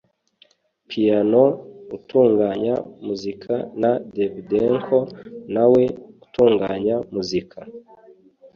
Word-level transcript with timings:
‘Piano’ 0.89 1.43
utunganya 1.95 2.75
muzika 3.05 3.53
na 3.81 3.91
‘Davdanko’ 4.15 4.99
na 5.53 5.63
we 5.71 5.83
utunganya 6.25 6.95
muzika 7.13 7.59